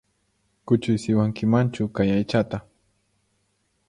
Kuchuysiwankimanchu 0.65 1.83
kay 1.95 2.09
aychata? 2.17 2.57